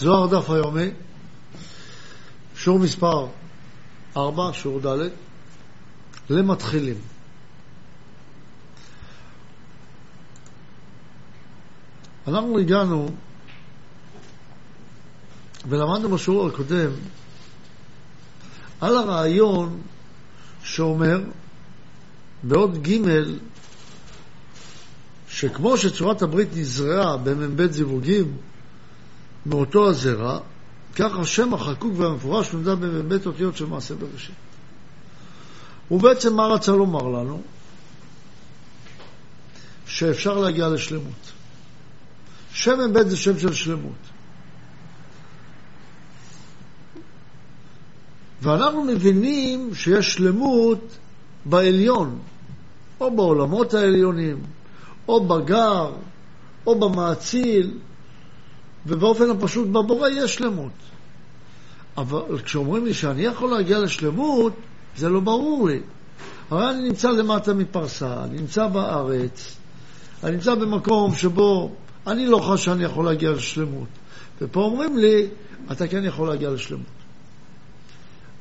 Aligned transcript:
זוהר 0.00 0.26
דף 0.26 0.50
היומי, 0.50 0.90
שיעור 2.56 2.78
מספר 2.78 3.26
4, 4.16 4.52
שיעור 4.52 4.80
ד', 4.80 5.08
למתחילים. 6.30 6.94
אנחנו 12.28 12.58
הגענו 12.58 13.08
ולמדנו 15.68 16.08
בשיעור 16.08 16.48
הקודם 16.48 16.90
על 18.80 18.96
הרעיון 18.96 19.80
שאומר 20.62 21.20
בעוד 22.42 22.88
ג' 22.88 22.98
שכמו 25.28 25.76
שצורת 25.76 26.22
הברית 26.22 26.48
נזרעה 26.56 27.16
במ"ב 27.16 27.66
זיווגים 27.70 28.36
מאותו 29.46 29.88
הזרע, 29.88 30.38
כך 30.96 31.18
השם 31.18 31.54
החקוק 31.54 31.92
והמפורש 31.96 32.52
נודע 32.52 32.74
במ"ב 32.74 33.26
אותיות 33.26 33.56
של 33.56 33.66
מעשה 33.66 33.94
בראשית. 33.94 34.34
ובעצם 35.90 36.36
מה 36.36 36.46
רצה 36.46 36.72
לומר 36.72 37.02
לנו? 37.02 37.42
שאפשר 39.86 40.38
להגיע 40.38 40.68
לשלמות. 40.68 41.32
שם 42.52 42.78
מ"ב 42.90 43.08
זה 43.08 43.16
שם 43.16 43.38
של 43.38 43.52
שלמות. 43.52 44.10
ואנחנו 48.42 48.84
מבינים 48.84 49.74
שיש 49.74 50.14
שלמות 50.14 50.98
בעליון, 51.44 52.18
או 53.00 53.16
בעולמות 53.16 53.74
העליונים, 53.74 54.42
או 55.08 55.26
בגר, 55.26 55.92
או 56.66 56.80
במאציל, 56.80 57.78
ובאופן 58.86 59.30
הפשוט 59.30 59.68
בבורא 59.68 60.08
יש 60.08 60.34
שלמות. 60.34 60.72
אבל 61.96 62.38
כשאומרים 62.44 62.84
לי 62.84 62.94
שאני 62.94 63.22
יכול 63.22 63.50
להגיע 63.50 63.78
לשלמות, 63.78 64.52
זה 64.96 65.08
לא 65.08 65.20
ברור 65.20 65.68
לי. 65.68 65.80
הרי 66.50 66.70
אני 66.70 66.88
נמצא 66.88 67.10
למטה 67.10 67.54
מפרסה, 67.54 68.24
אני 68.24 68.38
נמצא 68.38 68.66
בארץ, 68.68 69.56
אני 70.24 70.32
נמצא 70.32 70.54
במקום 70.54 71.14
שבו 71.14 71.72
אני 72.06 72.26
לא 72.26 72.38
חש 72.38 72.64
שאני 72.64 72.84
יכול 72.84 73.04
להגיע 73.04 73.30
לשלמות. 73.30 73.88
ופה 74.40 74.60
אומרים 74.60 74.96
לי, 74.96 75.26
אתה 75.72 75.88
כן 75.88 76.04
יכול 76.04 76.28
להגיע 76.28 76.50
לשלמות. 76.50 76.86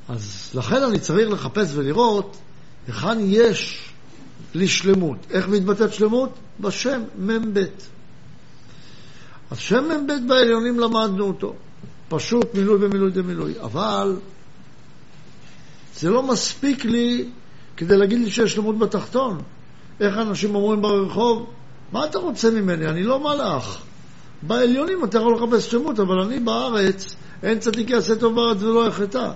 אז 0.10 0.52
לכן 0.56 0.84
אני 0.84 1.00
צריך 1.00 1.30
לחפש 1.30 1.72
ולראות 1.76 2.38
היכן 2.88 3.18
יש 3.22 3.90
לי 4.54 4.68
שלמות. 4.68 5.18
איך 5.30 5.48
מתבטאת 5.48 5.94
שלמות? 5.94 6.30
בשם 6.60 7.02
מ"ב. 7.18 7.64
אז 9.52 9.58
שם 9.58 9.84
מ"ב 9.84 10.28
בעליונים 10.28 10.80
למדנו 10.80 11.28
אותו. 11.28 11.54
פשוט 12.10 12.56
מילוי 12.56 12.86
ומילוי 12.86 13.12
דמילוי. 13.12 13.54
אבל 13.62 14.16
זה 15.96 16.10
לא 16.10 16.24
מספיק 16.24 16.86
לי 16.86 17.26
כדי 17.78 17.98
להגיד 17.98 18.20
לי 18.20 18.32
שיש 18.32 18.54
שלמות 18.54 18.78
בתחתון. 18.78 19.42
איך 20.00 20.18
אנשים 20.18 20.56
אומרים 20.56 20.82
ברחוב? 20.82 21.50
מה 21.92 22.06
אתה 22.06 22.20
רוצה 22.20 22.52
ממני? 22.52 22.88
אני 22.88 23.04
לא 23.04 23.20
מלאך. 23.20 23.82
בעליונים 24.42 25.04
אתה 25.04 25.18
יכול 25.18 25.36
לחפש 25.36 25.72
שלמות, 25.72 26.00
אבל 26.00 26.20
אני 26.20 26.40
בארץ, 26.40 27.16
אין 27.44 27.60
צדיק 27.60 27.90
יעשה 27.90 28.16
טוב 28.16 28.36
בארץ 28.36 28.64
ולא 28.64 28.88
יחטא. 28.88 29.32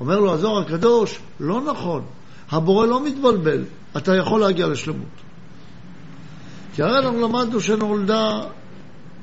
אומר 0.00 0.20
לו 0.20 0.32
הזוהר 0.34 0.58
הקדוש, 0.58 1.18
לא 1.40 1.60
נכון. 1.60 2.02
הבורא 2.50 2.86
לא 2.86 3.04
מתבלבל, 3.04 3.64
אתה 3.96 4.16
יכול 4.16 4.40
להגיע 4.40 4.66
לשלמות. 4.66 5.08
כי 6.74 6.82
הרי 6.82 6.98
אנחנו 6.98 7.20
למדנו 7.28 7.60
שנולדה 7.60 8.40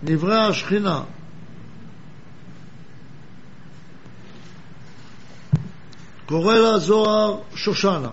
נבראה 0.05 0.47
השכינה. 0.47 1.03
קורא 6.25 6.55
לה 6.55 6.77
זוהר 6.77 7.37
שושנה. 7.55 8.09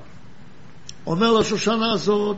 אומר 1.07 1.33
לשושנה 1.33 1.93
הזאת, 1.93 2.37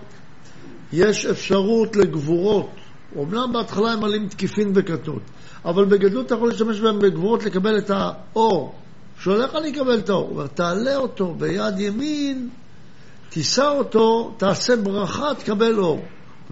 יש 0.93 1.27
אפשרות 1.27 1.97
לגבורות. 1.97 2.71
אומנם 3.17 3.53
בהתחלה 3.53 3.93
הם 3.93 4.05
עלים 4.05 4.29
תקיפין 4.29 4.73
וקטנות, 4.75 5.23
אבל 5.65 5.85
בגדלות 5.85 6.27
אתה 6.27 6.35
יכול 6.35 6.49
להשתמש 6.49 6.81
בהם 6.81 6.99
בגבורות 6.99 7.45
לקבל 7.45 7.79
את 7.79 7.91
האור. 7.91 8.75
שואל 9.21 9.43
איך 9.43 9.55
אני 9.55 9.71
אקבל 9.71 9.99
את 9.99 10.09
האור? 10.09 10.23
הוא 10.23 10.31
אומר, 10.31 10.47
תעלה 10.47 10.97
אותו 10.97 11.35
ביד 11.35 11.79
ימין, 11.79 12.49
תישא 13.29 13.69
אותו, 13.69 14.35
תעשה 14.37 14.77
ברכה, 14.77 15.35
תקבל 15.39 15.79
אור. 15.79 16.05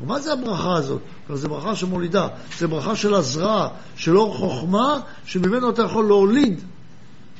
מה 0.05 0.21
זה 0.21 0.33
הברכה 0.33 0.73
הזאת? 0.73 1.03
זו 1.33 1.49
ברכה 1.49 1.77
שמולידה, 1.77 2.29
זו 2.59 2.69
ברכה 2.69 2.97
של 2.97 3.15
הזרעה, 3.15 3.69
של 3.97 4.19
אור 4.19 4.37
חוכמה, 4.37 5.01
שממנו 5.25 5.71
אתה 5.71 5.83
יכול 5.83 6.07
להוליד 6.07 6.61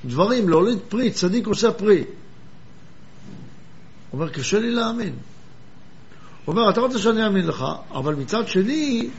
דברים, 0.05 0.49
להוליד 0.49 0.79
פרי, 0.89 1.11
צדיק 1.11 1.47
עושה 1.47 1.73
פרי. 1.73 2.05
אומר, 4.13 4.29
קשה 4.29 4.59
לי 4.59 4.71
להאמין. 4.71 5.15
אומר, 6.47 6.71
אתה 6.71 6.81
רוצה 6.81 6.99
שאני 6.99 7.25
אאמין 7.25 7.47
לך, 7.47 7.65
אבל 7.91 8.15
מצד 8.15 8.49
שני, 8.49 9.11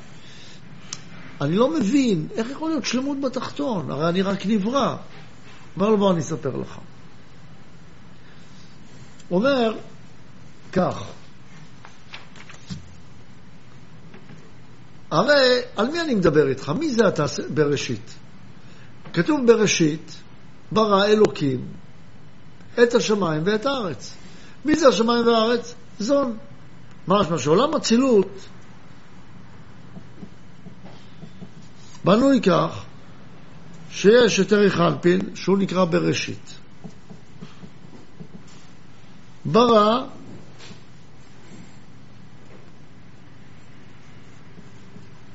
אני 1.41 1.56
לא 1.56 1.69
מבין 1.69 2.28
איך 2.35 2.50
יכול 2.50 2.69
להיות 2.69 2.85
שלמות 2.85 3.22
בתחתון, 3.22 3.91
הרי 3.91 4.09
אני 4.09 4.22
רק 4.22 4.46
נברא. 4.46 4.96
אומר 5.75 5.90
לו, 5.90 5.97
בוא 5.97 6.12
אני 6.12 6.19
אספר 6.19 6.56
לך. 6.56 6.78
אומר 9.31 9.73
כך, 10.72 11.03
הרי 15.12 15.60
על 15.76 15.92
מי 15.92 16.02
אני 16.02 16.16
מדבר 16.16 16.48
איתך? 16.48 16.70
מי 16.70 16.90
זה 16.90 17.08
אתה 17.08 17.26
בראשית? 17.54 18.14
כתוב 19.14 19.48
בראשית, 19.48 20.12
ברא 20.72 21.06
אלוקים 21.06 21.66
את 22.84 22.94
השמיים 22.96 23.42
ואת 23.46 23.66
הארץ. 23.66 24.16
מי 24.66 24.76
זה 24.76 24.88
השמיים 24.88 25.28
והארץ? 25.28 25.76
זון. 26.00 26.38
משמע 27.08 27.38
שעולם 27.38 27.76
אצילות 27.76 28.28
בנוי 32.04 32.42
כך 32.42 32.84
שיש 33.92 34.40
את 34.40 34.52
ערך 34.52 34.80
אנפין, 34.80 35.20
שהוא 35.36 35.58
נקרא 35.58 35.86
בראשית. 35.86 36.56
ברא 39.46 40.04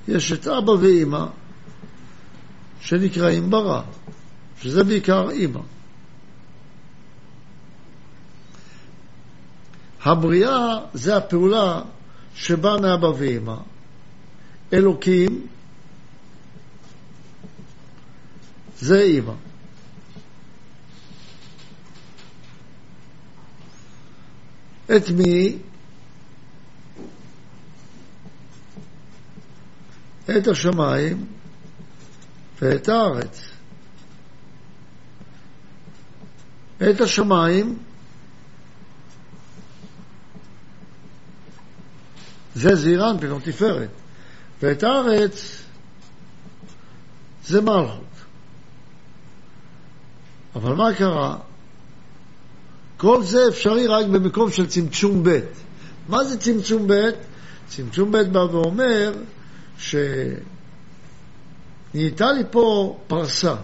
יש 0.08 0.32
את 0.32 0.46
אבא 0.46 0.70
ואימא 0.70 1.26
שנקראים 2.80 3.50
ברא, 3.50 3.82
שזה 4.60 4.84
בעיקר 4.84 5.30
אימא. 5.30 5.60
הבריאה 10.02 10.78
זה 10.94 11.16
הפעולה 11.16 11.82
שבאה 12.34 12.80
מאבא 12.80 13.06
ואימא. 13.06 13.56
אלוקים 14.72 15.46
זה 18.78 19.00
אימא. 19.00 19.32
את 24.96 25.10
מי? 25.10 25.58
את 30.30 30.48
השמיים 30.48 31.26
ואת 32.62 32.88
הארץ. 32.88 33.40
את 36.90 37.00
השמיים 37.00 37.78
זה 42.54 42.76
זעירן 42.76 43.16
פתאום 43.20 43.40
תפארת, 43.40 43.88
ואת 44.62 44.82
הארץ 44.82 45.62
זה 47.46 47.60
מלכות. 47.60 48.04
אבל 50.54 50.74
מה 50.74 50.94
קרה? 50.94 51.36
כל 52.96 53.22
זה 53.22 53.48
אפשרי 53.48 53.86
רק 53.86 54.06
במקום 54.06 54.50
של 54.50 54.66
צמצום 54.66 55.22
ב'. 55.22 55.40
מה 56.08 56.24
זה 56.24 56.38
צמצום 56.38 56.86
ב'? 56.86 57.10
צמצום 57.68 58.12
ב' 58.12 58.16
בא 58.16 58.38
ואומר 58.38 59.12
שנהייתה 59.78 60.42
לי 62.32 62.42
פה 62.50 62.96
פרסה 63.06 63.54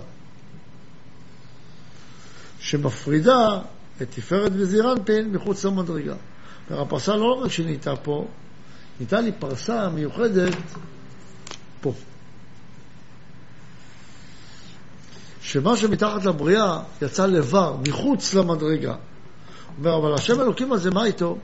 שמפרידה 2.60 3.48
את 4.02 4.10
תפארת 4.10 4.52
וזירנפין 4.54 5.32
מחוץ 5.32 5.64
למדרגה. 5.64 6.14
הפרסה 6.70 7.16
לא 7.16 7.32
רק 7.32 7.50
שנהייתה 7.52 7.96
פה, 7.96 8.26
נהייתה 9.00 9.20
לי 9.20 9.32
פרסה 9.32 9.88
מיוחדת 9.88 10.54
פה. 11.80 11.92
שמה 15.42 15.76
שמתחת 15.76 16.24
לבריאה 16.24 16.82
יצא 17.02 17.26
לבר, 17.26 17.76
מחוץ 17.88 18.34
למדרגה. 18.34 18.94
אומר, 19.78 19.96
אבל 19.96 20.14
השם 20.14 20.40
אלוקים 20.40 20.72
הזה, 20.72 20.90
מה 20.90 21.04
איתו? 21.04 21.38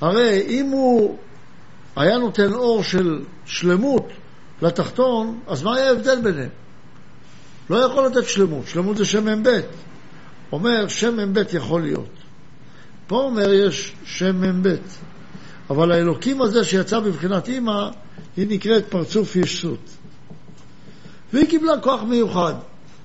הרי 0.00 0.46
אם 0.48 0.66
הוא 0.66 1.18
היה 1.96 2.18
נותן 2.18 2.52
אור 2.52 2.82
של 2.82 3.20
שלמות 3.46 4.08
לתחתון, 4.62 5.40
אז 5.46 5.62
מה 5.62 5.76
היה 5.76 5.88
ההבדל 5.88 6.20
ביניהם? 6.20 6.48
לא 7.70 7.76
יכול 7.76 8.06
לתת 8.06 8.28
שלמות. 8.28 8.66
שלמות 8.66 8.96
זה 8.96 9.04
שם 9.04 9.28
מ"ב. 9.28 9.60
אומר, 10.52 10.88
שם 10.88 11.16
מ"ב 11.16 11.42
יכול 11.52 11.82
להיות. 11.82 12.10
פה 13.06 13.16
אומר, 13.16 13.52
יש 13.52 13.92
שם 14.04 14.40
מ"ב. 14.40 14.76
אבל 15.70 15.92
האלוקים 15.92 16.42
הזה 16.42 16.64
שיצא 16.64 17.00
בבחינת 17.00 17.48
אימא, 17.48 17.90
היא 18.36 18.46
נקראת 18.48 18.84
פרצוף 18.88 19.36
ישות. 19.36 19.90
והיא 21.32 21.46
קיבלה 21.48 21.80
כוח 21.80 22.02
מיוחד. 22.02 22.54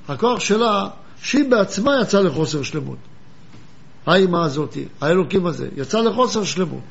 הכוח 0.07 0.39
שלה, 0.39 0.87
שהיא 1.21 1.49
בעצמה 1.49 1.91
יצאה 2.01 2.21
לחוסר 2.21 2.63
שלמות. 2.63 2.97
האימא 4.05 4.37
הזאתי, 4.37 4.87
האלוקים 5.01 5.45
הזה, 5.45 5.67
יצא 5.77 6.01
לחוסר 6.01 6.43
שלמות. 6.43 6.83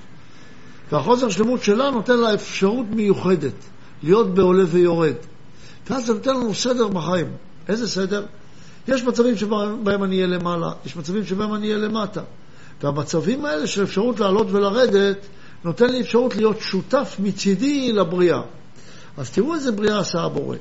והחוסר 0.93 1.29
שלמות 1.29 1.63
שלה 1.63 1.91
נותן 1.91 2.17
לה 2.17 2.35
אפשרות 2.35 2.87
מיוחדת 2.91 3.55
להיות 4.03 4.35
בעולה 4.35 4.65
ויורד. 4.69 5.15
ואז 5.91 6.07
זה 6.07 6.13
נותן 6.15 6.31
לנו 6.31 6.55
סדר 6.55 6.89
בחיים. 6.89 7.27
איזה 7.69 7.89
סדר? 7.89 8.27
יש 8.89 9.05
מצבים 9.05 9.37
שבהם 9.37 10.05
אני 10.05 10.17
אהיה 10.17 10.27
למעלה, 10.27 10.73
יש 10.87 10.97
מצבים 10.97 11.27
שבהם 11.27 11.55
אני 11.55 11.67
אהיה 11.67 11.79
למטה. 11.79 12.23
והמצבים 12.83 13.45
האלה 13.45 13.67
של 13.67 13.83
אפשרות 13.83 14.21
לעלות 14.21 14.47
ולרדת, 14.51 15.17
נותן 15.65 15.91
לי 15.91 16.01
אפשרות 16.01 16.37
להיות 16.37 16.61
שותף 16.61 17.17
מצידי 17.19 17.93
לבריאה. 17.93 18.41
אז 19.17 19.31
תראו 19.31 19.55
איזה 19.55 19.73
בריאה 19.73 19.99
עשה 19.99 20.21
הבורא. 20.21 20.57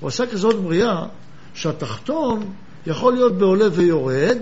הוא 0.00 0.08
עשה 0.08 0.26
כזאת 0.26 0.56
בריאה 0.56 1.06
שהתחתון 1.54 2.52
יכול 2.86 3.12
להיות 3.12 3.38
בעולה 3.38 3.66
ויורד 3.72 4.38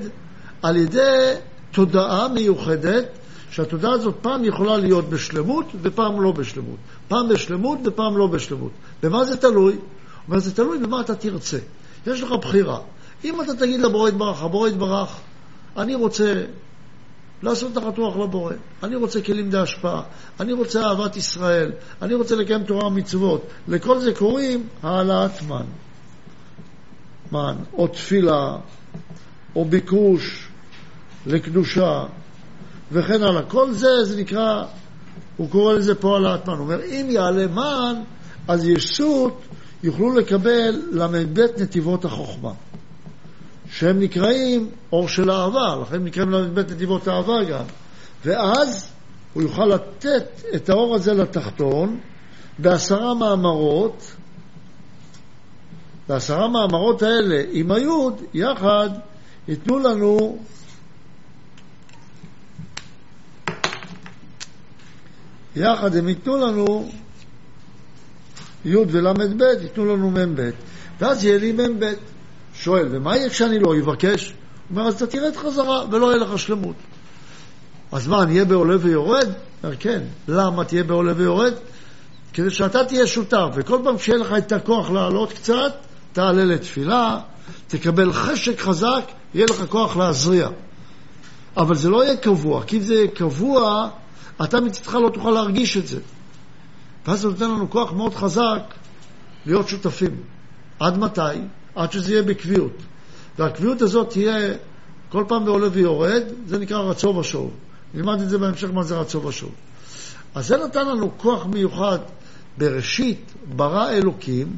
על 0.62 0.76
ידי 0.76 1.32
תודעה 1.72 2.28
מיוחדת, 2.28 3.04
שהתודעה 3.56 3.92
הזאת 3.92 4.14
פעם 4.22 4.44
יכולה 4.44 4.76
להיות 4.76 5.08
בשלמות 5.10 5.66
ופעם 5.82 6.20
לא 6.20 6.32
בשלמות. 6.32 6.76
פעם 7.08 7.28
בשלמות 7.28 7.78
ופעם 7.84 8.16
לא 8.16 8.26
בשלמות. 8.26 8.70
במה 9.02 9.24
זה 9.24 9.36
תלוי? 9.36 9.76
אומר, 10.28 10.38
זה 10.38 10.54
תלוי 10.54 10.78
במה 10.78 11.00
אתה 11.00 11.14
תרצה. 11.14 11.58
יש 12.06 12.22
לך 12.22 12.32
בחירה. 12.32 12.78
אם 13.24 13.40
אתה 13.40 13.54
תגיד 13.54 13.80
לבורא 13.80 14.08
יתברך, 14.08 14.42
הבורא 14.42 14.68
יתברך, 14.68 15.16
אני 15.76 15.94
רוצה 15.94 16.44
לעשות 17.42 17.72
את 17.72 17.76
החתוח 17.76 18.16
לבורא. 18.16 18.54
אני 18.82 18.96
רוצה 18.96 19.20
כלים 19.20 19.52
להשפעה, 19.52 20.02
אני 20.40 20.52
רוצה 20.52 20.82
אהבת 20.82 21.16
ישראל, 21.16 21.72
אני 22.02 22.14
רוצה 22.14 22.36
לקיים 22.36 22.64
תורה 22.64 22.86
ומצוות. 22.86 23.46
לכל 23.68 23.98
זה 23.98 24.14
קוראים 24.14 24.66
העלאת 24.82 25.42
מן. 25.42 25.66
מן, 27.32 27.56
או 27.72 27.88
תפילה, 27.88 28.56
או 29.56 29.64
ביקוש 29.64 30.48
לקדושה, 31.26 32.04
וכן 32.92 33.22
הלאה. 33.22 33.42
כל 33.42 33.72
זה, 33.72 34.04
זה 34.04 34.20
נקרא, 34.20 34.64
הוא 35.36 35.50
קורא 35.50 35.72
לזה 35.72 35.94
פה 35.94 36.14
העלאת 36.14 36.48
מן. 36.48 36.54
הוא 36.54 36.62
אומר, 36.62 36.84
אם 36.84 37.06
יעלה 37.10 37.46
מן, 37.46 37.94
אז 38.48 38.68
ישות 38.68 39.40
יוכלו 39.82 40.14
לקבל 40.14 40.82
ל"ב 40.92 41.40
נתיבות 41.58 42.04
החוכמה. 42.04 42.52
שהם 43.70 44.00
נקראים 44.00 44.70
אור 44.92 45.08
של 45.08 45.30
אהבה, 45.30 45.76
לכן 45.82 46.04
נקראים 46.04 46.30
ל"ב 46.30 46.58
נתיבות 46.58 47.08
אהבה 47.08 47.44
גם. 47.44 47.64
ואז 48.24 48.92
הוא 49.34 49.42
יוכל 49.42 49.66
לתת 49.66 50.42
את 50.54 50.68
האור 50.68 50.94
הזה 50.94 51.14
לתחתון 51.14 51.98
בעשרה 52.58 53.14
מאמרות, 53.14 54.12
והעשרה 56.08 56.48
מאמרות 56.48 57.02
האלה 57.02 57.42
עם 57.52 57.70
היוד 57.70 58.22
יחד 58.34 58.90
ייתנו 59.48 59.78
לנו 59.78 60.38
יחד 65.56 65.96
הם 65.96 66.08
ייתנו 66.08 66.36
לנו 66.36 66.90
י' 68.64 68.76
ול"ב, 68.76 69.42
ייתנו 69.62 69.96
לנו 69.96 70.10
מ"ב, 70.10 70.50
ואז 71.00 71.24
יהיה 71.24 71.38
לי 71.38 71.52
מ"ב. 71.52 71.92
שואל, 72.54 72.88
ומה 72.90 73.16
יהיה 73.16 73.30
כשאני 73.30 73.58
לא 73.58 73.74
אבקש? 73.78 74.26
הוא 74.26 74.34
אומר, 74.70 74.88
אז 74.88 74.94
אתה 74.94 75.06
תרד 75.06 75.36
חזרה 75.36 75.84
ולא 75.90 76.06
יהיה 76.06 76.16
לך 76.16 76.38
שלמות. 76.38 76.76
אז 77.92 78.06
מה, 78.06 78.22
אני 78.22 78.32
אהיה 78.32 78.44
בעולה 78.44 78.76
ויורד? 78.80 79.28
אומר, 79.64 79.76
כן. 79.76 80.02
למה 80.28 80.64
תהיה 80.64 80.84
בעולה 80.84 81.12
ויורד? 81.16 81.52
כדי 82.32 82.50
שאתה 82.50 82.84
תהיה 82.84 83.06
שותף, 83.06 83.48
וכל 83.54 83.78
פעם 83.84 83.98
שיהיה 83.98 84.18
לך 84.18 84.32
את 84.38 84.52
הכוח 84.52 84.90
לעלות 84.90 85.32
קצת, 85.32 85.72
תעלה 86.12 86.44
לתפילה, 86.44 87.18
תקבל 87.66 88.12
חשק 88.12 88.60
חזק, 88.60 89.04
יהיה 89.34 89.46
לך 89.50 89.64
כוח 89.68 89.96
להזריע. 89.96 90.48
אבל 91.56 91.74
זה 91.74 91.90
לא 91.90 92.04
יהיה 92.04 92.16
קבוע, 92.16 92.62
כי 92.62 92.76
אם 92.76 92.82
זה 92.82 92.94
יהיה 92.94 93.08
קבוע, 93.08 93.88
אתה 94.44 94.60
מצדך 94.60 94.94
לא 94.94 95.10
תוכל 95.14 95.30
להרגיש 95.30 95.76
את 95.76 95.86
זה. 95.86 96.00
ואז 97.06 97.20
זה 97.20 97.28
נותן 97.28 97.50
לנו 97.50 97.70
כוח 97.70 97.92
מאוד 97.92 98.14
חזק 98.14 98.74
להיות 99.46 99.68
שותפים. 99.68 100.16
עד 100.80 100.98
מתי? 100.98 101.20
עד 101.74 101.92
שזה 101.92 102.12
יהיה 102.12 102.22
בקביעות. 102.22 102.72
והקביעות 103.38 103.82
הזאת 103.82 104.10
תהיה 104.10 104.54
כל 105.08 105.24
פעם 105.28 105.44
בעולה 105.44 105.68
ויורד, 105.72 106.22
זה 106.46 106.58
נקרא 106.58 106.78
רצו 106.78 107.08
ושוב. 107.08 107.50
נלמד 107.94 108.20
את 108.20 108.30
זה 108.30 108.38
בהמשך 108.38 108.68
מה 108.72 108.82
זה 108.82 108.98
רצו 108.98 109.22
ושוב. 109.22 109.50
אז 110.34 110.46
זה 110.46 110.56
נתן 110.56 110.88
לנו 110.88 111.18
כוח 111.18 111.46
מיוחד. 111.46 111.98
בראשית 112.58 113.32
ברא 113.56 113.90
אלוקים 113.90 114.56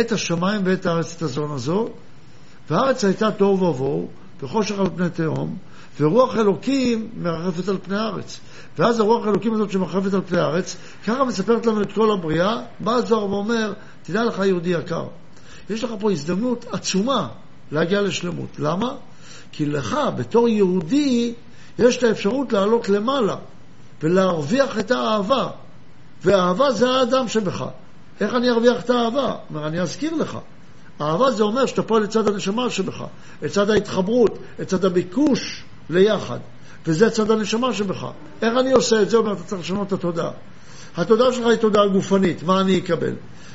את 0.00 0.12
השמיים 0.12 0.60
ואת 0.64 0.86
הארץ, 0.86 1.14
את 1.16 1.22
הזון 1.22 1.50
הזו, 1.50 1.88
והארץ 2.70 3.04
הייתה 3.04 3.30
תוהו 3.30 3.60
ובוהו, 3.60 4.08
וחושך 4.42 4.78
על 4.78 4.86
פני 4.96 5.10
תהום, 5.10 5.56
ורוח 6.00 6.36
אלוקים 6.36 7.08
מרחפת 7.16 7.68
על 7.68 7.78
פני 7.82 7.96
הארץ. 7.96 8.40
ואז 8.78 9.00
הרוח 9.00 9.26
אלוקים 9.26 9.54
הזאת 9.54 9.70
שמרחפת 9.70 10.14
על 10.14 10.20
פני 10.26 10.38
הארץ, 10.38 10.76
ככה 11.06 11.24
מספרת 11.24 11.66
לנו 11.66 11.82
את 11.82 11.92
כל 11.92 12.12
הבריאה, 12.12 12.60
בא 12.80 12.92
הזוהר 12.92 13.30
ואומר, 13.30 13.72
תדע 14.02 14.24
לך 14.24 14.38
יהודי 14.38 14.70
יקר, 14.70 15.04
יש 15.70 15.84
לך 15.84 15.90
פה 16.00 16.12
הזדמנות 16.12 16.64
עצומה 16.72 17.28
להגיע 17.72 18.00
לשלמות. 18.00 18.48
למה? 18.58 18.94
כי 19.52 19.66
לך, 19.66 19.98
בתור 20.16 20.48
יהודי, 20.48 21.34
יש 21.78 21.96
את 21.96 22.02
האפשרות 22.02 22.52
לעלות 22.52 22.88
למעלה 22.88 23.36
ולהרוויח 24.02 24.78
את 24.78 24.90
האהבה. 24.90 25.48
ואהבה 26.24 26.72
זה 26.72 26.90
האדם 26.90 27.28
שבך. 27.28 27.64
איך 28.20 28.34
אני 28.34 28.50
ארוויח 28.50 28.84
את 28.84 28.90
האהבה? 28.90 29.34
אומר, 29.50 29.66
אני 29.66 29.80
אזכיר 29.80 30.14
לך. 30.14 30.38
אהבה 31.00 31.30
זה 31.30 31.42
אומר 31.42 31.66
שאתה 31.66 31.82
פועל 31.82 32.02
לצד 32.02 32.28
הנשמה 32.28 32.70
שבך, 32.70 33.04
לצד 33.42 33.70
ההתחברות, 33.70 34.38
לצד 34.58 34.84
הביקוש 34.84 35.64
ליחד. 35.92 36.38
וזה 36.86 37.10
צד 37.10 37.30
הנשמה 37.30 37.72
שבך. 37.72 38.06
איך 38.42 38.52
אני 38.60 38.72
עושה 38.72 39.02
את 39.02 39.10
זה? 39.10 39.16
אומר, 39.16 39.32
אתה 39.32 39.42
צריך 39.42 39.60
לשנות 39.60 39.88
את 39.88 39.92
התודעה. 39.92 40.30
התודעה 40.96 41.32
שלך 41.32 41.46
היא 41.46 41.56
תודעה 41.56 41.88
גופנית, 41.88 42.42
מה 42.42 42.60
אני 42.60 42.78
אקבל? 42.78 43.14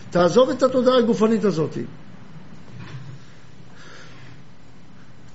תעזוב 0.10 0.50
את 0.50 0.64
התודעה 0.64 0.98
הגופנית 0.98 1.46
הזאת. 1.46 1.78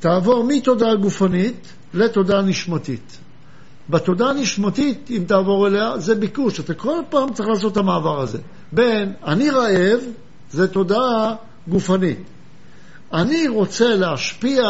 תעבור 0.00 0.44
מתודעה 0.44 0.94
גופנית 0.94 1.72
לתודעה 1.94 2.42
נשמתית. 2.42 3.18
בתודעה 3.90 4.30
הנשמתית, 4.30 5.10
אם 5.10 5.24
תעבור 5.26 5.66
אליה, 5.66 5.98
זה 5.98 6.14
ביקוש. 6.14 6.60
אתה 6.60 6.74
כל 6.74 6.98
פעם 7.10 7.32
צריך 7.32 7.48
לעשות 7.48 7.72
את 7.72 7.76
המעבר 7.76 8.20
הזה. 8.20 8.38
בין 8.72 9.12
אני 9.24 9.50
רעב, 9.50 10.00
זה 10.50 10.68
תודעה 10.68 11.34
גופנית. 11.68 12.18
אני 13.12 13.48
רוצה 13.48 13.94
להשפיע, 13.94 14.62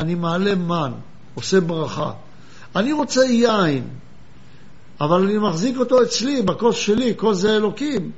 אני 0.00 0.14
מעלה 0.14 0.54
מן, 0.54 0.92
עושה 1.40 1.60
ברכה. 1.60 2.12
אני 2.76 2.92
רוצה 2.92 3.24
יין, 3.24 3.88
אבל 5.00 5.22
אני 5.22 5.38
מחזיק 5.38 5.76
אותו 5.76 6.02
אצלי, 6.02 6.42
בכוס 6.42 6.76
שלי, 6.76 7.14
כוס 7.16 7.38
זה 7.38 7.56
אלוקים. 7.56 8.10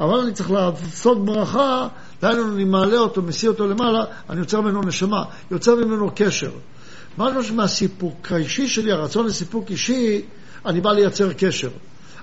אבל 0.00 0.18
אני 0.18 0.32
צריך 0.32 0.50
לעשות 0.50 1.24
ברכה, 1.24 1.88
דהיינו 2.22 2.54
אני 2.54 2.64
מעלה 2.64 2.98
אותו, 2.98 3.22
מסיא 3.22 3.48
אותו 3.48 3.66
למעלה, 3.66 4.04
אני 4.30 4.40
יוצר 4.40 4.60
ממנו 4.60 4.82
נשמה, 4.82 5.24
יוצר 5.50 5.74
ממנו 5.74 6.10
קשר. 6.14 6.50
משהו 7.18 7.44
שמהסיפוק 7.44 8.32
האישי 8.32 8.68
שלי, 8.68 8.92
הרצון 8.92 9.26
לסיפוק 9.26 9.70
אישי, 9.70 10.22
אני 10.66 10.80
בא 10.80 10.92
לייצר 10.92 11.32
קשר. 11.32 11.70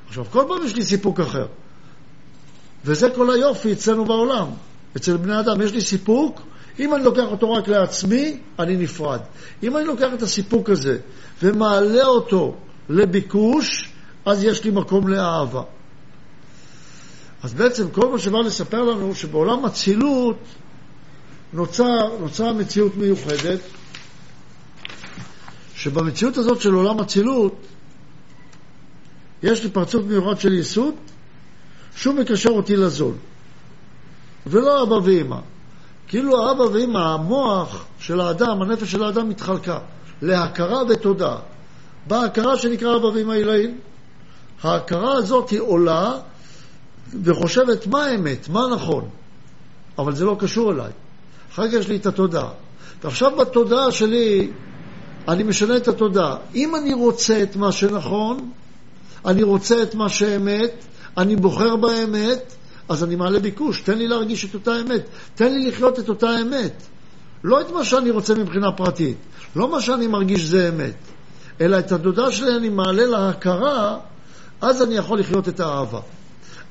עכשיו, 0.08 0.26
כל 0.32 0.44
פעם 0.48 0.66
יש 0.66 0.76
לי 0.76 0.84
סיפוק 0.84 1.20
אחר. 1.20 1.46
וזה 2.86 3.10
כל 3.10 3.32
היופי 3.32 3.74
אצלנו 3.74 4.06
בעולם. 4.06 4.48
אצל 4.98 5.18
בני 5.18 5.40
אדם 5.40 5.62
יש 5.62 5.72
לי 5.72 5.82
סיפוק, 5.82 6.42
אם 6.80 6.96
אני 6.96 7.04
לוקח 7.04 7.26
אותו 7.32 7.52
רק 7.52 7.68
לעצמי, 7.68 8.40
אני 8.60 8.78
נפרד. 8.78 9.20
אם 9.64 9.78
אני 9.78 9.86
לוקח 9.86 10.08
את 10.14 10.22
הסיפוק 10.22 10.70
הזה 10.70 10.98
ומעלה 11.44 12.06
אותו 12.06 12.56
לביקוש, 12.90 13.90
אז 14.26 14.44
יש 14.44 14.64
לי 14.64 14.72
מקום 14.72 15.08
לאהבה. 15.08 15.64
אז 17.44 17.54
בעצם 17.54 17.90
כל 17.92 18.12
מה 18.12 18.20
שבא 18.20 18.38
לספר 18.38 18.82
לנו 18.82 19.16
שבעולם 19.16 19.66
אצילות 19.66 20.38
נוצר, 21.54 22.18
נוצרה 22.20 22.54
מציאות 22.54 22.98
מיוחדת, 22.98 23.60
שבמציאות 25.76 26.38
הזאת 26.38 26.62
של 26.62 26.74
עולם 26.74 27.00
אצילות 27.00 27.56
יש 29.44 29.64
לי 29.64 29.70
פרצוף 29.70 30.06
מיוחד 30.06 30.40
של 30.40 30.54
ייסוד 30.54 30.94
שהוא 31.96 32.16
מקשר 32.16 32.50
אותי 32.50 32.76
לזול, 32.76 33.14
ולא 34.48 34.84
אבא 34.84 34.94
ואמא. 34.94 35.40
כאילו 36.08 36.48
האבא 36.48 36.62
ואמא, 36.62 36.98
המוח 36.98 37.86
של 38.00 38.22
האדם, 38.22 38.62
הנפש 38.62 38.92
של 38.92 39.04
האדם 39.04 39.30
מתחלקה 39.30 39.80
להכרה 40.22 40.82
ותודה. 40.90 41.36
בהכרה 42.08 42.58
שנקרא 42.58 42.96
אבא 42.96 43.06
ואמא 43.06 43.32
עילאים, 43.32 43.78
ההכרה 44.64 45.18
הזאת 45.18 45.50
היא 45.50 45.60
עולה 45.60 46.14
וחושבת 47.24 47.88
מה 47.88 48.06
האמת, 48.06 48.50
מה 48.50 48.62
נכון, 48.74 49.10
אבל 49.98 50.16
זה 50.16 50.26
לא 50.26 50.36
קשור 50.40 50.72
אליי. 50.72 50.92
אחר 51.54 51.68
כך 51.68 51.74
יש 51.74 51.88
לי 51.88 51.96
את 51.96 52.06
התודעה. 52.06 52.50
ועכשיו 53.04 53.36
בתודעה 53.36 53.92
שלי 53.92 54.52
אני 55.28 55.44
משנה 55.44 55.78
את 55.78 55.88
התודעה. 55.88 56.36
אם 56.56 56.76
אני 56.76 56.94
רוצה 56.94 57.44
את 57.44 57.56
מה 57.56 57.72
שנכון, 57.72 58.50
אני 59.26 59.44
רוצה 59.44 59.84
את 59.84 59.96
מה 59.96 60.10
שאמת, 60.10 60.86
אני 61.18 61.36
בוחר 61.36 61.76
באמת, 61.76 62.56
אז 62.90 63.04
אני 63.04 63.16
מעלה 63.16 63.40
ביקוש. 63.40 63.82
תן 63.82 63.98
לי 63.98 64.08
להרגיש 64.08 64.46
את 64.46 64.54
אותה 64.54 64.72
אמת. 64.82 65.02
תן 65.36 65.54
לי 65.54 65.68
לחיות 65.68 66.00
את 66.00 66.10
אותה 66.10 66.42
אמת. 66.42 66.84
לא 67.44 67.62
את 67.62 67.72
מה 67.72 67.84
שאני 67.84 68.10
רוצה 68.10 68.36
מבחינה 68.36 68.72
פרטית. 68.72 69.18
לא 69.56 69.72
מה 69.72 69.82
שאני 69.82 70.08
מרגיש 70.08 70.42
זה 70.42 70.70
אמת. 70.70 70.96
אלא 71.62 71.80
את 71.80 71.92
התודעה 71.92 72.32
שלי 72.32 72.56
אני 72.56 72.70
מעלה 72.70 73.06
להכרה, 73.06 73.98
אז 74.62 74.82
אני 74.82 74.96
יכול 74.96 75.20
לחיות 75.20 75.48
את 75.48 75.60
האהבה. 75.60 76.00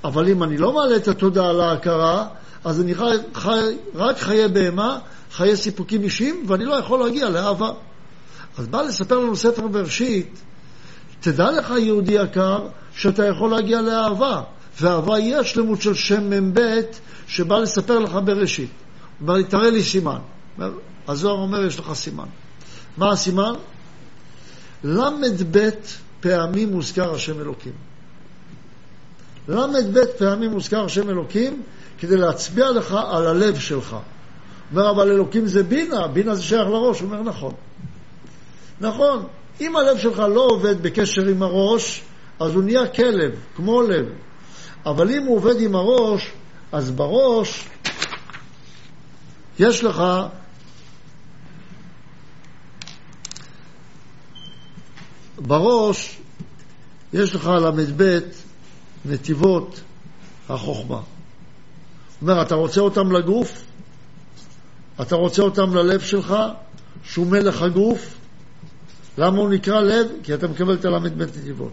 אבל 0.05 0.29
אם 0.29 0.43
אני 0.43 0.57
לא 0.57 0.73
מעלה 0.73 0.97
את 0.97 1.09
התודעה 1.09 1.53
להכרה, 1.53 2.27
אז 2.65 2.81
אני 2.81 2.95
חי, 2.95 3.17
חי 3.35 3.77
רק 3.95 4.19
חיי 4.19 4.49
בהמה, 4.49 4.99
חיי 5.33 5.57
סיפוקים 5.57 6.03
אישיים, 6.03 6.45
ואני 6.49 6.65
לא 6.65 6.75
יכול 6.75 7.01
להגיע 7.01 7.29
לאהבה. 7.29 7.71
אז 8.59 8.67
בא 8.67 8.83
לספר 8.83 9.19
לנו 9.19 9.37
ספר 9.37 9.67
בראשית, 9.67 10.41
תדע 11.21 11.51
לך, 11.51 11.75
יהודי 11.79 12.13
יקר, 12.13 12.67
שאתה 12.97 13.27
יכול 13.27 13.51
להגיע 13.51 13.81
לאהבה, 13.81 14.43
ואהבה 14.81 15.17
היא 15.17 15.37
השלמות 15.37 15.83
של 15.83 15.95
שם 15.95 16.31
מ"ב 16.31 16.61
שבא 17.27 17.59
לספר 17.59 17.99
לך 17.99 18.19
בראשית. 18.25 18.71
הוא 18.71 19.29
אומר 19.29 19.35
לי, 19.35 19.45
תראה 19.45 19.71
לי 19.71 19.83
סימן. 19.83 20.19
הזוהר 21.09 21.39
אומר, 21.39 21.67
יש 21.67 21.79
לך 21.79 21.93
סימן. 21.93 22.27
מה 22.97 23.13
הסימן? 23.13 23.53
ל"ב 24.85 25.71
פעמים 26.21 26.69
מוזכר 26.69 27.15
השם 27.15 27.41
אלוקים. 27.41 27.73
ל"ב 29.49 30.05
פעמים 30.19 30.51
מוזכר 30.51 30.85
השם 30.85 31.11
אלוקים 31.11 31.63
כדי 31.99 32.17
להצביע 32.17 32.71
לך 32.71 32.97
על 33.11 33.27
הלב 33.27 33.59
שלך. 33.59 33.97
אומר, 34.73 34.91
אבל 34.91 35.11
אלוקים 35.11 35.47
זה 35.47 35.63
בינה, 35.63 36.07
בינה 36.07 36.35
זה 36.35 36.43
שייך 36.43 36.69
לראש. 36.69 37.01
הוא 37.01 37.11
אומר, 37.11 37.23
נכון. 37.23 37.55
נכון, 38.81 39.27
אם 39.61 39.77
הלב 39.77 39.99
שלך 39.99 40.19
לא 40.19 40.41
עובד 40.41 40.83
בקשר 40.83 41.27
עם 41.27 41.43
הראש, 41.43 42.03
אז 42.41 42.55
הוא 42.55 42.63
נהיה 42.63 42.87
כלב, 42.87 43.33
כמו 43.57 43.83
לב. 43.83 44.07
אבל 44.87 45.11
אם 45.11 45.23
הוא 45.23 45.37
עובד 45.37 45.61
עם 45.61 45.75
הראש, 45.75 46.33
אז 46.73 46.91
בראש 46.91 47.69
יש 49.59 49.85
לך 49.85 50.03
בראש 55.39 56.21
יש 57.13 57.35
לך 57.35 57.47
ל"ב 57.47 58.19
נתיבות 59.05 59.81
החוכמה. 60.49 61.01
אומר, 62.23 62.43
אתה 62.43 62.55
רוצה 62.55 62.81
אותם 62.81 63.13
לגוף? 63.13 63.65
אתה 65.01 65.17
רוצה 65.17 65.43
אותם 65.43 65.75
ללב 65.75 66.01
שלך, 66.01 66.35
שהוא 67.05 67.27
מלך 67.27 67.63
הגוף? 67.63 68.15
למה 69.19 69.39
הוא 69.39 69.51
נקרא 69.51 69.81
לב? 69.81 70.07
כי 70.23 70.35
אתה 70.35 70.49
מקבל 70.49 70.75
את 70.75 70.85
הל"ב 70.85 71.23
נתיבות. 71.23 71.73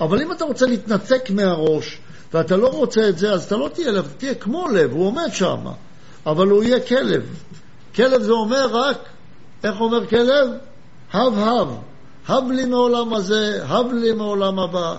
אבל 0.00 0.22
אם 0.22 0.32
אתה 0.32 0.44
רוצה 0.44 0.66
להתנתק 0.66 1.30
מהראש, 1.30 1.98
ואתה 2.34 2.56
לא 2.56 2.68
רוצה 2.68 3.08
את 3.08 3.18
זה, 3.18 3.32
אז 3.32 3.44
אתה 3.44 3.56
לא 3.56 3.68
תהיה 3.68 3.90
לב, 3.90 4.04
אתה 4.04 4.14
תהיה 4.14 4.34
כמו 4.34 4.68
לב, 4.68 4.92
הוא 4.92 5.06
עומד 5.06 5.28
שם, 5.32 5.58
אבל 6.26 6.48
הוא 6.48 6.62
יהיה 6.62 6.80
כלב. 6.80 7.22
כלב 7.94 8.22
זה 8.22 8.32
אומר 8.32 8.66
רק, 8.72 8.98
איך 9.64 9.80
אומר 9.80 10.06
כלב? 10.06 10.48
הב 11.12 11.38
הב. 11.38 11.68
הב 12.28 12.50
לי 12.50 12.64
מעולם 12.64 13.14
הזה, 13.14 13.60
הב 13.64 13.92
לי 13.92 14.12
מעולם 14.12 14.58
הבא. 14.58 14.96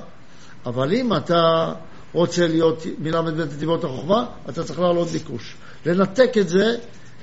אבל 0.66 0.94
אם 0.94 1.16
אתה 1.16 1.74
רוצה 2.14 2.48
להיות 2.48 2.84
מלמד 3.00 3.38
בית 3.38 3.54
נתיבות 3.54 3.84
החוכמה, 3.84 4.26
אתה 4.50 4.64
צריך 4.64 4.80
לעלות 4.80 5.08
ביקוש. 5.08 5.56
לנתק 5.86 6.38
את 6.38 6.50
זה, 6.50 6.76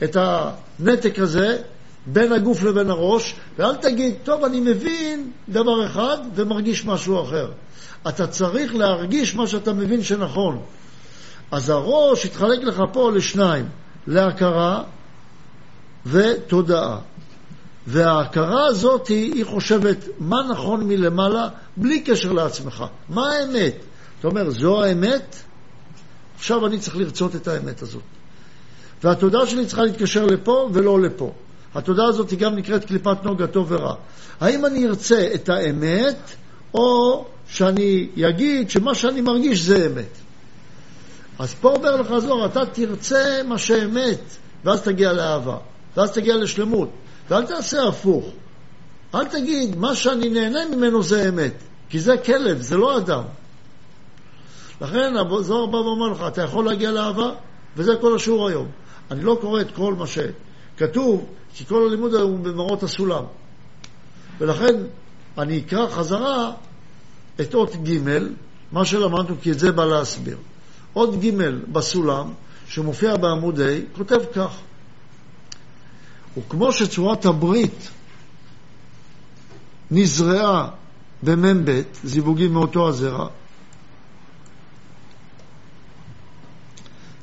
את 0.05 0.17
הנתק 0.21 1.19
הזה, 1.19 1.59
בין 2.07 2.33
הגוף 2.33 2.63
לבין 2.63 2.91
הראש, 2.91 3.35
ואל 3.59 3.77
תגיד, 3.77 4.15
טוב, 4.25 4.45
אני 4.45 4.61
מבין 4.61 5.31
דבר 5.49 5.87
אחד 5.87 6.19
ומרגיש 6.35 6.87
משהו 6.87 7.23
אחר. 7.23 7.51
אתה 8.09 8.27
צריך 8.27 8.75
להרגיש 8.75 9.35
מה 9.35 9.47
שאתה 9.47 9.73
מבין 9.73 10.03
שנכון. 10.03 10.61
אז 11.51 11.71
הראש 11.71 12.25
יתחלק 12.25 12.63
לך 12.63 12.83
פה 12.93 13.13
לשניים, 13.13 13.69
להכרה 14.07 14.83
ותודעה. 16.07 16.99
וההכרה 17.87 18.67
הזאת 18.67 19.09
היא, 19.09 19.35
היא 19.35 19.45
חושבת 19.45 20.09
מה 20.19 20.37
נכון 20.51 20.89
מלמעלה 20.89 21.49
בלי 21.77 22.01
קשר 22.01 22.33
לעצמך. 22.33 22.85
מה 23.09 23.33
האמת? 23.33 23.75
אתה 24.19 24.29
אומר, 24.29 24.51
זו 24.51 24.83
האמת? 24.83 25.37
עכשיו 26.37 26.67
אני 26.67 26.79
צריך 26.79 26.97
לרצות 26.97 27.37
את 27.37 27.49
האמת 27.49 27.83
הזאת. 27.83 28.03
והתודעה 29.05 29.47
שלי 29.47 29.67
צריכה 29.67 29.83
להתקשר 29.83 30.27
לפה 30.27 30.71
ולא 30.73 31.01
לפה. 31.01 31.33
התודעה 31.75 32.07
הזאת 32.07 32.31
היא 32.31 32.39
גם 32.39 32.55
נקראת 32.55 32.85
קליפת 32.85 33.17
נוגה 33.25 33.47
טוב 33.47 33.67
ורע. 33.69 33.95
האם 34.41 34.67
אני 34.67 34.87
ארצה 34.87 35.29
את 35.35 35.49
האמת, 35.49 36.17
או 36.75 37.25
שאני 37.49 38.09
אגיד 38.29 38.71
שמה 38.71 38.95
שאני 38.95 39.21
מרגיש 39.21 39.61
זה 39.61 39.87
אמת? 39.87 40.17
אז 41.39 41.55
פה 41.55 41.71
אומר 41.71 41.97
לך 41.97 42.19
זוהר, 42.19 42.47
אתה 42.47 42.67
תרצה 42.67 43.41
מה 43.49 43.59
שאמת, 43.59 44.21
ואז 44.65 44.83
תגיע 44.83 45.13
לאהבה, 45.13 45.57
ואז 45.97 46.13
תגיע 46.13 46.37
לשלמות. 46.37 46.89
ואל 47.31 47.47
תעשה 47.47 47.89
הפוך. 47.89 48.25
אל 49.15 49.25
תגיד, 49.25 49.77
מה 49.77 49.95
שאני 49.95 50.29
נהנה 50.29 50.59
ממנו 50.77 51.03
זה 51.03 51.29
אמת, 51.29 51.55
כי 51.89 52.01
זה 52.01 52.17
כלב, 52.17 52.61
זה 52.61 52.77
לא 52.77 52.97
אדם. 52.97 53.23
לכן 54.81 55.15
הזוהר 55.17 55.67
בא 55.67 55.77
ואומר 55.77 56.09
לך, 56.09 56.25
אתה 56.29 56.43
יכול 56.43 56.65
להגיע 56.65 56.91
לאהבה, 56.91 57.31
וזה 57.77 57.97
כל 58.01 58.17
השיעור 58.17 58.49
היום. 58.49 58.69
אני 59.11 59.23
לא 59.23 59.39
קורא 59.41 59.61
את 59.61 59.71
כל 59.75 59.95
מה 59.95 60.07
שכתוב, 60.81 61.27
כי 61.55 61.65
כל 61.65 61.87
הלימוד 61.87 62.15
הוא 62.15 62.39
במראות 62.39 62.83
הסולם. 62.83 63.25
ולכן 64.39 64.75
אני 65.39 65.59
אקרא 65.59 65.89
חזרה 65.89 66.53
את 67.41 67.55
אות 67.55 67.77
ג', 67.77 67.99
מה 68.73 68.85
שלמדנו, 68.85 69.35
כי 69.43 69.53
את 69.53 69.59
זה 69.59 69.73
בא 69.73 69.85
להסביר. 69.85 70.37
אות 70.97 71.21
ג' 71.21 71.31
בסולם, 71.73 72.33
שמופיע 72.67 73.17
בעמוד 73.17 73.61
ה', 73.61 73.65
כותב 73.97 74.19
כך: 74.35 74.57
וכמו 76.39 76.73
שצורת 76.73 77.27
הברית 77.27 77.89
נזרעה 79.91 80.69
במ"ב, 81.23 81.83
זיווגים 82.05 82.53
מאותו 82.53 82.89
הזרע, 82.89 83.29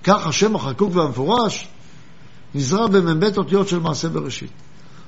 כך 0.03 0.27
השם 0.27 0.55
החקוק 0.55 0.95
והמפורש 0.95 1.67
נזרע 2.55 2.87
במ"ב 2.87 3.37
אותיות 3.37 3.67
של 3.67 3.79
מעשה 3.79 4.09
בראשית. 4.09 4.51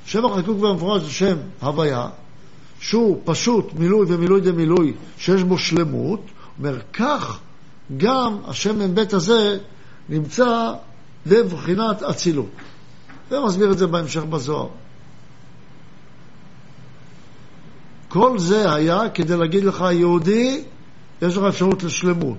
השם 0.06 0.26
החקוק 0.26 0.62
והמפורש 0.62 1.02
זה 1.02 1.12
שם 1.12 1.38
הוויה, 1.62 2.08
שהוא 2.80 3.22
פשוט 3.26 3.74
מילוי 3.74 4.06
ומילוי 4.10 4.42
דמילוי, 4.42 4.94
שיש 5.18 5.44
בו 5.44 5.58
שלמות, 5.58 6.22
אומר 6.58 6.80
כך 6.94 7.40
גם 7.98 8.38
השם 8.48 8.80
מ"ב 8.80 9.00
הזה 9.12 9.58
נמצא 10.10 10.74
בבחינת 11.28 12.04
אצילות. 12.04 12.50
ומסביר 13.32 13.72
את 13.72 13.78
זה 13.78 13.88
בהמשך 13.88 14.24
בזוהר. 14.24 14.68
כל 18.08 18.40
זה 18.40 18.74
היה 18.74 19.10
כדי 19.10 19.38
להגיד 19.38 19.64
לך, 19.64 19.86
יהודי, 19.92 20.64
יש 21.22 21.38
לך 21.38 21.44
אפשרות 21.44 21.84
לשלמות. 21.84 22.38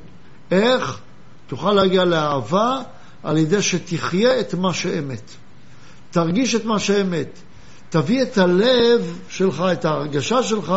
איך? 0.50 1.00
תוכל 1.46 1.72
להגיע 1.72 2.04
לאהבה 2.04 2.78
על 3.22 3.38
ידי 3.38 3.62
שתחיה 3.62 4.40
את 4.40 4.54
מה 4.54 4.74
שאמת. 4.74 5.30
תרגיש 6.10 6.54
את 6.54 6.64
מה 6.64 6.78
שאמת. 6.78 7.38
תביא 7.88 8.22
את 8.22 8.38
הלב 8.38 9.18
שלך, 9.28 9.64
את 9.72 9.84
ההרגשה 9.84 10.42
שלך, 10.42 10.74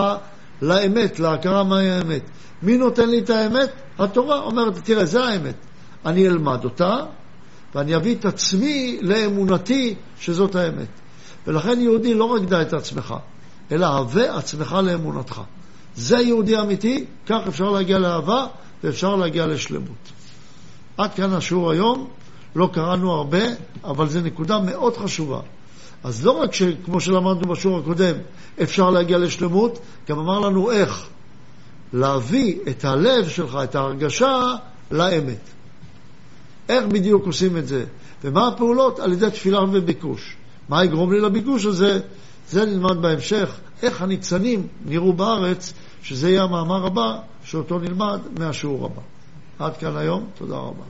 לאמת, 0.61 1.19
להכרה 1.19 1.63
מהי 1.63 1.91
האמת. 1.91 2.21
מי 2.61 2.77
נותן 2.77 3.09
לי 3.09 3.19
את 3.19 3.29
האמת? 3.29 3.69
התורה 3.99 4.39
אומרת, 4.39 4.77
תראה, 4.83 5.05
זה 5.05 5.23
האמת. 5.23 5.55
אני 6.05 6.27
אלמד 6.27 6.63
אותה, 6.63 6.97
ואני 7.75 7.95
אביא 7.95 8.15
את 8.15 8.25
עצמי 8.25 8.99
לאמונתי 9.01 9.95
שזאת 10.19 10.55
האמת. 10.55 10.87
ולכן 11.47 11.81
יהודי 11.81 12.13
לא 12.13 12.25
רק 12.25 12.41
דע 12.41 12.61
את 12.61 12.73
עצמך, 12.73 13.13
אלא 13.71 13.85
הווה 13.85 14.37
עצמך 14.37 14.77
לאמונתך. 14.83 15.41
זה 15.95 16.17
יהודי 16.17 16.59
אמיתי, 16.59 17.05
כך 17.25 17.39
אפשר 17.47 17.69
להגיע 17.69 17.99
לאהבה 17.99 18.47
ואפשר 18.83 19.15
להגיע 19.15 19.47
לשלמות. 19.47 20.11
עד 20.97 21.13
כאן 21.13 21.33
השיעור 21.33 21.71
היום, 21.71 22.09
לא 22.55 22.69
קראנו 22.73 23.11
הרבה, 23.11 23.43
אבל 23.83 24.09
זו 24.09 24.21
נקודה 24.21 24.59
מאוד 24.59 24.97
חשובה. 24.97 25.39
אז 26.03 26.25
לא 26.25 26.31
רק 26.31 26.53
שכמו 26.53 27.01
שלמדנו 27.01 27.53
בשיעור 27.53 27.79
הקודם, 27.79 28.15
אפשר 28.63 28.89
להגיע 28.89 29.17
לשלמות, 29.17 29.79
גם 30.09 30.19
אמר 30.19 30.39
לנו 30.39 30.71
איך 30.71 31.07
להביא 31.93 32.59
את 32.69 32.85
הלב 32.85 33.27
שלך, 33.27 33.57
את 33.63 33.75
ההרגשה, 33.75 34.55
לאמת. 34.91 35.49
איך 36.69 36.85
בדיוק 36.85 37.25
עושים 37.25 37.57
את 37.57 37.67
זה? 37.67 37.85
ומה 38.23 38.47
הפעולות? 38.47 38.99
על 38.99 39.13
ידי 39.13 39.29
תפילה 39.29 39.63
וביקוש. 39.63 40.35
מה 40.69 40.83
יגרום 40.83 41.13
לי 41.13 41.19
לביקוש 41.19 41.65
הזה? 41.65 41.99
זה 42.49 42.65
נלמד 42.65 43.01
בהמשך, 43.01 43.59
איך 43.83 44.01
הניצנים 44.01 44.67
נראו 44.85 45.13
בארץ, 45.13 45.73
שזה 46.03 46.29
יהיה 46.29 46.43
המאמר 46.43 46.85
הבא 46.85 47.17
שאותו 47.43 47.79
נלמד 47.79 48.19
מהשיעור 48.39 48.85
הבא. 48.85 49.01
עד 49.59 49.77
כאן 49.77 49.97
היום, 49.97 50.25
תודה 50.37 50.55
רבה. 50.55 50.83